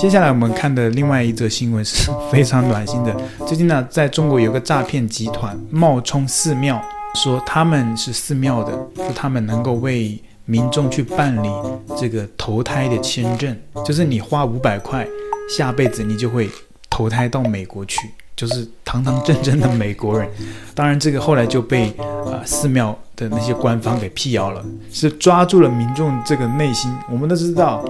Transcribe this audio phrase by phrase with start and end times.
[0.00, 3.14] 接下来我们看的另外一则新闻是 非常暖心的。
[3.46, 6.82] 最近呢，在中国有个诈骗集团冒充寺庙，
[7.16, 11.50] 说他们是寺庙的，说他们能够为民众去办理
[11.98, 15.06] 这个投胎的签证，就是你花五百块，
[15.54, 16.48] 下辈子你就会
[16.88, 18.08] 投胎到美国去。
[18.40, 20.26] 就是堂堂正正的美国人，
[20.74, 26.90] 当然这个后来就被啊、寺庙的那些官方给辟谣了，是抓住了民众这个内心。
[27.10, 27.84] 我们都知道，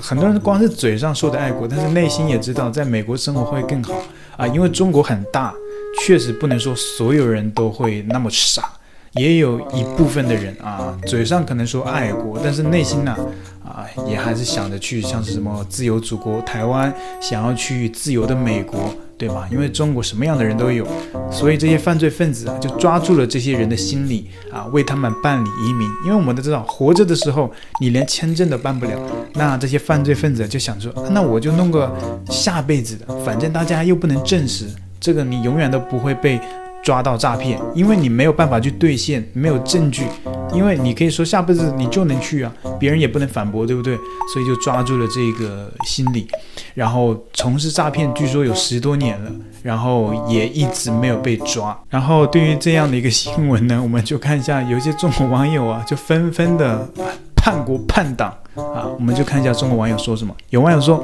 [0.00, 3.94] 很多人光是嘴上说的爱国，但是内心也知道在美国生活会更好
[4.36, 5.54] 啊，因为中国很大，
[6.00, 8.68] 确实不能说所有人都会那么傻。
[9.12, 13.16] 也有一部分的人啊，嘴上可能说爱国，但是内心呢，
[13.64, 19.48] 啊，也还是想着去像是什么自由祖国台湾，想要去自由的美国，对吧？
[19.50, 20.86] 因为中国什么样的人都有，
[21.30, 25.88] 所以这些犯罪分子啊，就抓住了这些人的心理啊，为他们办理移民。
[26.04, 27.50] 因为我们都知道，活着的时候
[27.80, 28.98] 你连签证都办不了，
[29.34, 31.90] 那这些犯罪分子就想说，那我就弄个
[32.28, 34.66] 下辈子的，反正大家又不能证实，
[35.00, 36.40] 这个你永远都不会被。
[36.84, 40.04] 抓到诈骗，因为你没有办法去兑现，没有证据，
[40.52, 43.96] 因为你可以说下辈子你就能去啊，别人也不能反驳，对不对？
[44.32, 46.28] 所以就抓住了这个心理，
[46.74, 51.76] 然后从事诈骗，据说有十多年了，然后也一直没有被抓。
[51.88, 56.86] 然后对于这样的一个新闻呢，我们就看一下，有一些中国网友啊，就纷纷的
[57.34, 60.36] 叛国叛党啊，我们就看一下中国网友说什么。
[60.50, 61.02] 有网友说，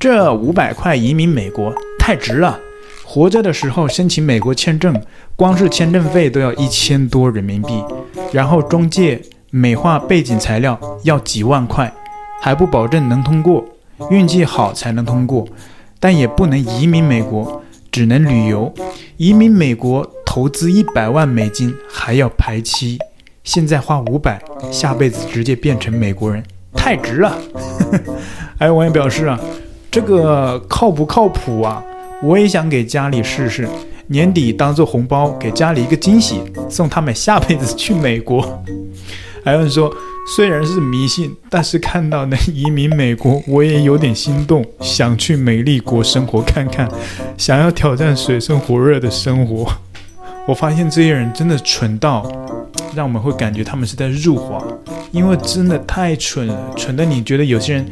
[0.00, 2.58] 这五百块移民美国太值了。
[3.10, 4.94] 活着的时候申请美国签证，
[5.34, 7.82] 光是签证费都要一千多人民币，
[8.34, 11.90] 然后中介美化背景材料要几万块，
[12.42, 13.64] 还不保证能通过，
[14.10, 15.48] 运气好才能通过，
[15.98, 18.70] 但也不能移民美国，只能旅游。
[19.16, 22.98] 移民美国投资一百万美金还要排期，
[23.42, 24.38] 现在花五百，
[24.70, 27.38] 下辈子直接变成美国人，太值了。
[28.58, 29.40] 还有网友表示啊，
[29.90, 31.82] 这个靠不靠谱啊？
[32.20, 33.68] 我也想给家里试试，
[34.08, 38.42] 年底当做红包给家里一个惊喜，送他们下辈子去美国。
[39.44, 39.94] 还有人说，
[40.34, 46.88] 虽然是迷信，但是看到能移民美国，我也有点心动，想去美丽国生活看看，
[47.38, 49.70] 想要挑战水深火热的生活。
[50.48, 52.28] 我发现这些人真的蠢到，
[52.96, 54.60] 让我们会感觉他们是在入华，
[55.12, 57.86] 因为真的太蠢了，蠢的你觉得有些人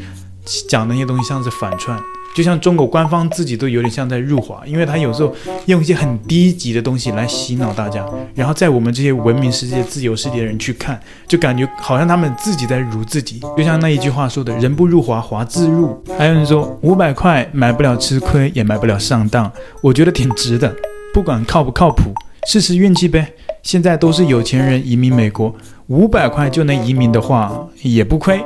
[0.69, 1.97] 讲那些东西像是反串。
[2.37, 8.05] 就像中国官方自己都有点像在入华，因为他有时候用一些很低级的东西来洗脑大家，
[8.35, 13.41] 然后在我们这些文明世界、自由世界的人去看，就感觉好像他们自己在辱自己。
[13.57, 20.71] 就像那一句话说的：“人不入华，华自入。”还有人说五百块买不了吃亏，也买不了上当，我觉得挺值的。
[21.15, 22.13] 不管靠不靠谱，
[22.47, 23.33] 试试运气呗。
[23.63, 25.55] 现在都是有钱人移民美国，
[25.87, 28.39] 五百块就能移民的话也不亏。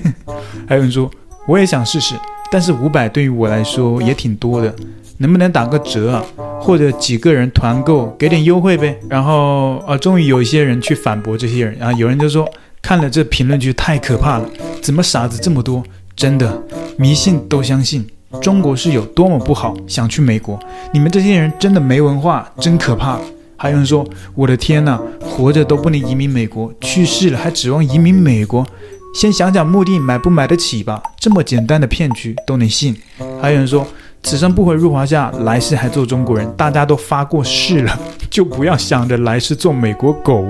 [0.66, 1.10] 还有人说
[1.46, 2.14] 我也想试试。
[2.50, 4.74] 但是五百对于我来说也挺多的，
[5.18, 6.24] 能不能打个折啊？
[6.60, 8.98] 或者几个人团购给点优惠呗？
[9.08, 12.48] 然后啊，终于有一些人去反驳这些人啊，有人就说
[12.82, 14.48] 看了这评论区太可怕了，
[14.80, 15.82] 怎么傻子这么多？
[16.16, 16.62] 真的
[16.96, 18.04] 迷信都相信，
[18.40, 19.76] 中国是有多么不好？
[19.86, 20.58] 想去美国，
[20.92, 23.18] 你们这些人真的没文化，真可怕。
[23.56, 28.66] 还有人说，我的天呐，活着都不能移民美国，去世了还指望移民美国？
[29.14, 32.96] 先想想墓地买不买得起吧，这么简单的骗局都能信。
[33.40, 33.86] 还有人说，
[34.22, 36.48] 此生不悔入华夏，来世还做中国人。
[36.56, 37.98] 大家都发过誓了，
[38.30, 40.44] 就不要想着来世做美国狗，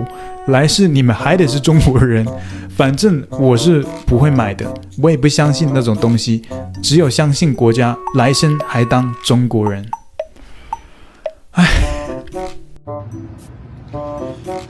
[0.49, 2.27] 来世你们还得是中国人。
[2.77, 4.67] 反正我是不会买的，
[5.03, 6.43] 我也不相信那种东西，
[6.83, 9.89] 只有相信国家，来生还当中国人。
[11.53, 11.67] 唉，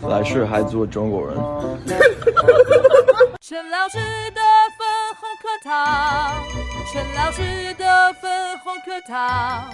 [0.08, 1.36] 来世还做中国人。
[3.48, 3.96] 陈老师
[4.32, 4.42] 的
[4.76, 4.86] 粉
[5.18, 6.44] 红课堂，
[6.92, 9.72] 陈老师的粉红课堂。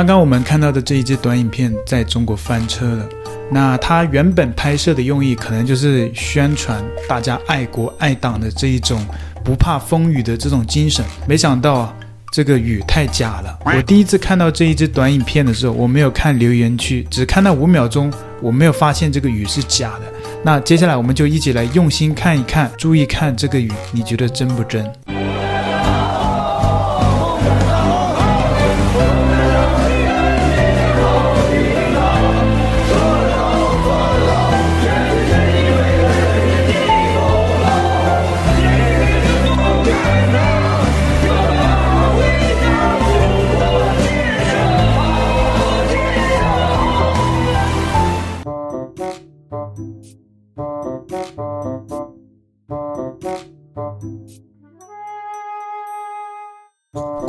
[0.00, 3.06] 刚刚我们看到的这一支短影片在中国翻车了。
[3.50, 9.06] 那它原本拍摄的用意可能就是宣传大家爱国爱党的这一种
[9.44, 11.04] 不怕风雨的这种精神。
[11.28, 11.94] 没想到，
[12.32, 13.58] 这个雨太假了。
[13.62, 18.10] 我第一次看到这一支短影片的时候，我没有看留言区，只看到五秒钟，
[18.40, 20.04] 我没有发现这个雨是假的。
[20.42, 24.90] 那接下来我们就一起来用心看一看，注意看这个雨，你觉得真不真？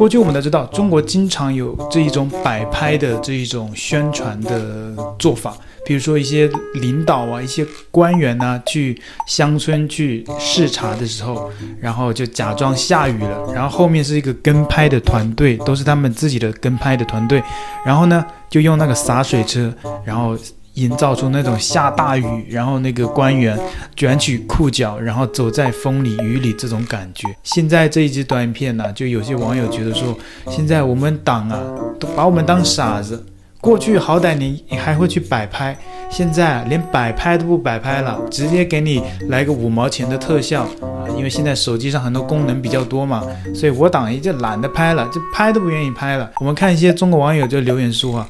[0.01, 5.55] 过去我们都知道，中国经常有这一种摆拍的这一种宣传的做法，
[5.85, 17.43] 比如说一些领导啊、一些官员呐、啊，去乡村去视察的时候，然后就假装下雨了，然后后面是一个跟拍的团队，都是他们自己的跟拍的团队，
[17.85, 19.71] 然后呢，就用那个洒水车，
[20.03, 20.35] 然后。
[20.75, 23.57] 营造出那种下大雨，然后那个官员
[23.95, 27.27] 卷起裤脚，然后走在风里雨里这种感觉。
[27.43, 30.17] 现在这一支短片呢，就有些网友觉得说，
[30.49, 31.59] 现在我们党啊
[31.99, 33.25] 都把我们当傻子。
[33.59, 35.77] 过去好歹你你还会去摆拍，
[36.09, 41.05] 现在连摆拍都不摆拍了，直接给你来个五毛钱的特效啊！
[41.15, 43.23] 因为现在手机上很多功能比较多嘛，
[43.53, 46.31] 所以我党也就懒得拍了，就拍都不愿意拍了。
[46.39, 48.27] 我们看一些中国网友就留言说啊，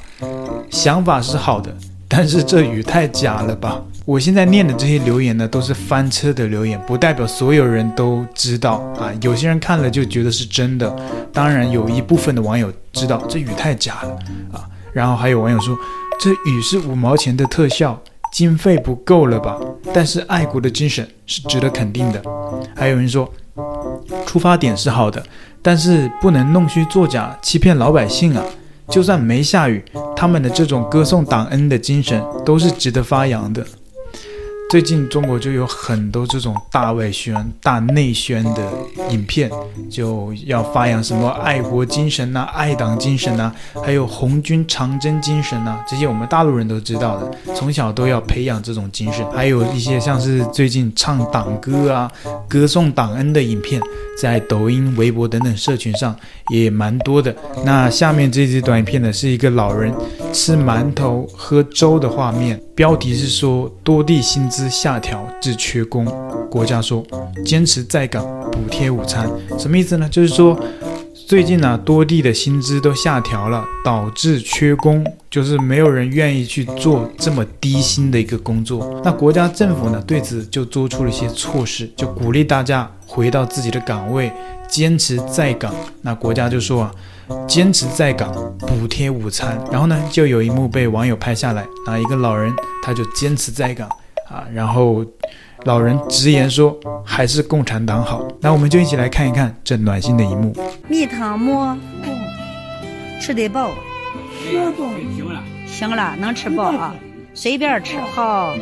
[0.69, 1.73] 想法是好的。
[2.13, 3.81] 但是这雨太假了吧！
[4.03, 9.09] 我现在念的这些留言呢，都是翻车的留言，不代表所有人都知道啊。
[9.21, 10.93] 有些人看了就觉得是真的，
[11.31, 14.09] 当然有一部分的网友知道这雨太假了
[14.51, 14.67] 啊。
[14.91, 15.73] 然后还有网友说，
[16.19, 17.97] 这雨是五毛钱的特效，
[18.33, 19.57] 经费不够了吧？
[19.93, 22.21] 但是爱国的精神是值得肯定的。
[22.75, 23.31] 还有人说，
[24.25, 25.23] 出发点是好的，
[25.61, 28.43] 但是不能弄虚作假，欺骗老百姓啊。
[28.89, 29.83] 就算没下雨，
[30.15, 33.65] 他们的这种歌颂党恩的精神都是值得发扬的。
[34.71, 38.71] 最近中国就有很多这种大外宣、大内宣的
[39.09, 39.51] 影片，
[39.89, 43.53] 就要发扬什么爱国精神呐、爱党精神呐、
[43.83, 49.29] 还有红军长征精神呐、这些我们大陆人都知道的，从小都要培养这种精神。
[49.31, 52.09] 还有一些像是最近唱党歌啊、
[52.47, 53.81] 歌颂党恩的影片，
[54.17, 56.15] 在抖音、微博等等社群上
[56.49, 57.35] 也蛮多的。
[57.65, 59.93] 那下面这支短影片呢，是一个老人
[60.31, 64.60] 吃馒头喝粥的画面，标题是说多地薪资。
[64.69, 66.05] 下调至缺工，
[66.49, 67.03] 国家说
[67.45, 70.07] 坚持在岗补贴午餐，什么意思呢？
[70.09, 70.59] 就是说
[71.27, 79.01] 最近呢、多地的薪资都下调了，导致缺工，就是没有人愿意去做这么低薪的一个工作。
[79.03, 84.29] 那国家政府呢，对此就做出了一些措施，就鼓励大家回到自己的岗位，
[84.67, 85.73] 坚持在岗。
[86.01, 86.91] 那国家就说啊，
[87.47, 88.33] 坚持在岗
[88.67, 89.57] 补贴午餐。
[89.71, 92.53] 然后呢，就有一幕被网友拍下来，啊，一个老人
[92.83, 93.87] 他就坚持在岗。
[94.31, 95.05] 啊，然后
[95.65, 96.75] 老人直言说
[97.05, 100.55] ：“还是共产党好。”那我们就一起来看一看这暖心的一幕。
[100.87, 101.77] 蜜糖馍，
[103.19, 103.69] 吃得饱，
[104.49, 106.95] 行了，行了，能吃饱啊，
[107.33, 108.53] 随便吃好。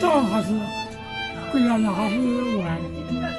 [0.00, 0.48] 党还是
[1.52, 2.16] 共产党还是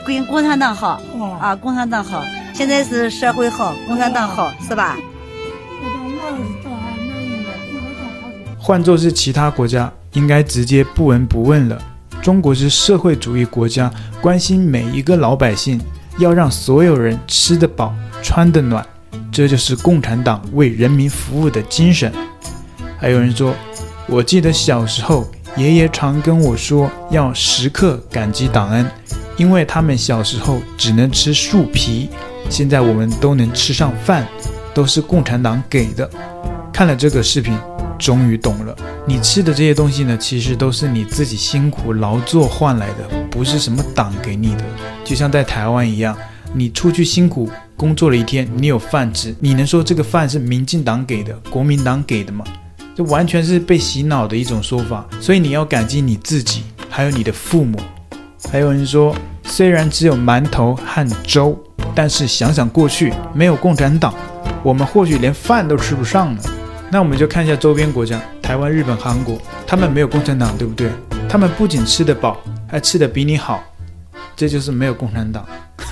[0.06, 1.02] 共共产党好
[1.40, 2.24] 啊，共产党好。
[2.54, 4.98] 现在是社会好，共产党好，是吧？
[8.70, 9.92] 换作是其他国家。
[10.14, 11.82] 应该直接不闻不问了。
[12.22, 15.82] 中国是社会主义国家，关心每一个老百姓，
[16.20, 18.86] 要让所有人吃得饱、穿得暖，
[19.32, 22.14] 这就是共产党为人民服务的精神。
[22.96, 23.56] 还有人说，
[24.08, 25.28] 我记得小时候，
[25.58, 28.86] 爷爷常跟我说，要时刻感激党恩，
[29.36, 32.08] 因为他们小时候只能吃树皮，
[32.52, 34.28] 现在我们都能吃上饭，
[34.76, 36.08] 都是共产党给的。
[36.72, 37.58] 看了这个视频。
[38.00, 38.76] 终于懂了，
[39.06, 44.64] 你吃的这些东西呢，其实都是你自己辛苦劳作换来的，不是什么党给你的。
[45.04, 46.18] 就像在台湾一样，
[46.54, 52.46] 你出去辛苦工作了一天，你有饭吃，你能说这个饭是民进党给的、国民党给的吗？
[52.96, 55.06] 这完全是被洗脑的一种说法。
[55.20, 57.78] 所以你要感激你自己，还有你的父母。
[58.50, 61.58] 还有人说，虽然只有馒头和粥，
[61.94, 64.14] 但是想想过去没有共产党，
[64.64, 66.42] 我们或许连饭都吃不上呢。
[66.92, 70.90] 那我们就看一下周边国家，台湾、日本、韩国，他们没有共产党，对不对？
[71.30, 73.64] 他们不仅吃得饱，还吃得比你好，
[74.36, 75.46] 这就是没有共产党。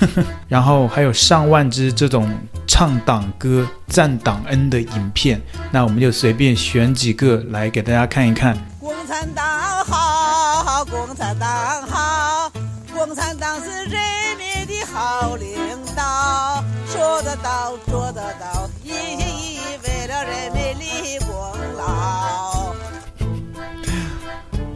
[0.48, 2.28] 然后还有上万支这种
[2.66, 5.40] 唱党歌、赞党恩的影片，
[5.70, 8.58] 那我们就随便选几个来给大家看一看。
[8.80, 9.44] 共产党
[9.84, 11.48] 好，共产党
[11.86, 12.50] 好，
[12.92, 14.00] 共产党是人
[14.36, 15.48] 民的好领
[15.94, 18.57] 导，说得到，做得到，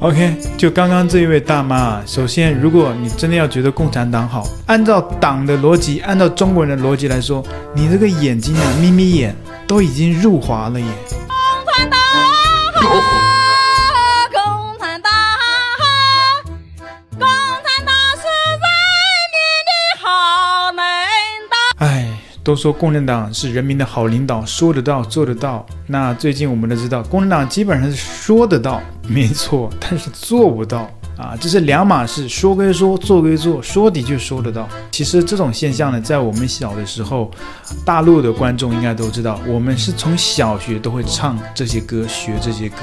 [0.03, 7.41] OK，就刚刚这一位大妈啊，首先，如果你真的要觉得共产党好，按照党的逻辑，按照中国人的逻辑来说，
[7.73, 9.33] 你这个眼睛啊，眯眯眼
[9.65, 10.87] 都已经入华了耶。
[11.09, 12.01] 共产党
[12.75, 13.32] 好。
[22.45, 25.65] 都说共产党是人民的好领导，说得到做得到。
[25.87, 34.69] 那最近我们都知道，共产党基本上是说得到，没错，但是做不到啊，这是两码事，说归说，做归做，说的就说得到。
[34.91, 37.31] 其实这种现象呢，在我们小的时候，
[37.85, 42.77] 大陆的观众应该都知道，我们是从小学都会唱这些歌，学这些歌，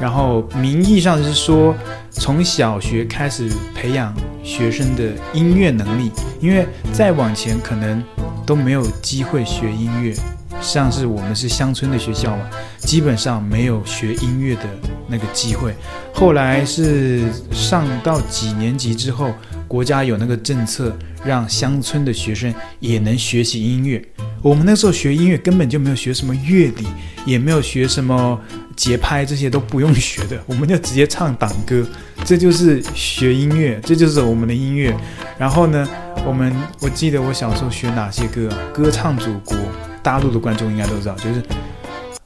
[0.00, 1.74] 然后名义上是说
[2.10, 8.02] 从小学开始培养学生的音乐能力，因为再往前可能
[8.46, 10.14] 都没有机会学音乐。
[10.62, 14.64] 像是我们是乡村的学校嘛，基本上没有学音乐的
[15.08, 15.74] 那个机会。
[16.12, 19.32] 后来是上到几年级之后，
[19.66, 24.04] 国家有那个政策，让乡村的学生也能学习音乐。
[24.42, 26.86] 我们那时候学音乐根本就没有学什么乐理，
[27.26, 28.40] 也没有学什么
[28.74, 31.86] 节拍，这些都不用学的，我们就直接唱党歌，
[32.24, 34.96] 这就是学音乐，这就是我们的音乐。
[35.38, 35.86] 然后呢，
[36.26, 38.58] 我们我记得我小时候学哪些歌啊？
[38.72, 39.56] 歌唱祖国。
[40.02, 41.42] 大陆的观众应该都知道，就是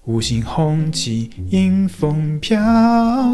[0.06, 2.60] 五星红旗迎风飘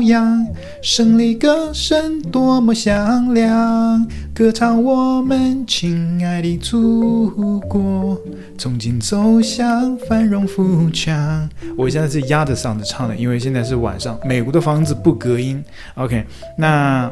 [0.03, 0.47] 扬，
[0.81, 8.17] 胜利歌声多么响亮，歌唱我们亲爱的祖国，
[8.57, 11.51] 从今走向繁荣富强。
[11.77, 15.61] 我现在是压着嗓子唱的，因为现在是晚上，美国的房子不隔音。
[15.97, 16.25] OK，
[16.57, 17.11] 那。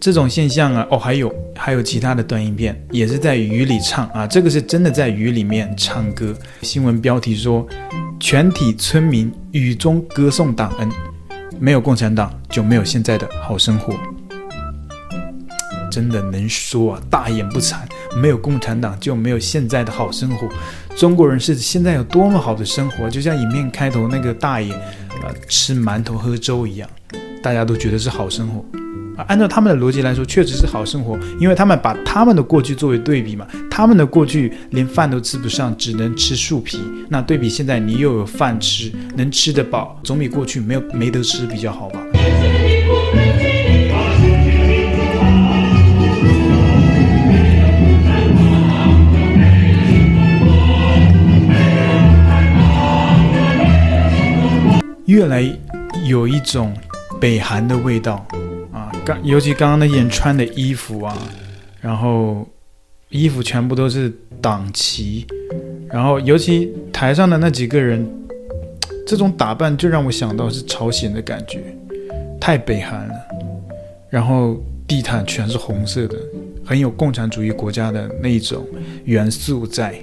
[0.00, 6.32] 这种现象啊，哦，还有还有其他的短影片，也是在雨里唱啊，这个是真的在雨里面唱歌。
[6.62, 7.66] 新闻标题说，
[8.20, 10.88] 全体村民雨中歌颂党恩，
[11.58, 13.92] 没有共产党就没有现在的好生活。
[15.90, 17.78] 真的能说啊，大言不惭，
[18.16, 20.48] 没有共产党就没有现在的好生活。
[20.96, 24.72] 中国人是现在有多么好的生活，就像影片开头那个大爷，
[25.24, 26.88] 呃，吃馒头喝粥一样，
[27.42, 28.64] 大家都觉得是好生活。
[29.26, 33.46] 按照他们的逻辑来说，确实是好生活，因为他们把他们的过去作为对比嘛。
[33.70, 36.78] 他们的过去连饭都吃不上，只能吃树皮。
[37.08, 42.00] 那对比现在，你又有饭吃，能吃得饱，总比过去没有没得吃比较好吧？
[55.06, 55.42] 越来
[56.04, 56.72] 有一种
[57.20, 58.26] 北韩的味道。
[59.22, 61.16] 尤其刚刚那件穿的衣服啊，
[61.80, 62.46] 然后
[63.08, 65.26] 衣服全部都是党旗，
[65.88, 68.06] 然后尤其台上的那几个人，
[69.06, 71.60] 这种打扮就让我想到是朝鲜的感觉，
[72.40, 73.14] 太北韩了。
[74.10, 76.16] 然后地毯全是红色的，
[76.64, 78.66] 很有共产主义国家的那一种
[79.04, 80.02] 元素在。